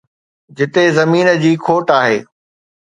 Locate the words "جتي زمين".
0.57-1.27